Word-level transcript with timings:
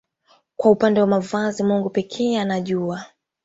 Kwa 0.57 0.71
upande 0.71 1.01
wa 1.01 1.07
mavazi 1.07 1.63
Mungu 1.63 1.89
pekee 1.89 2.37
anajua 2.39 3.05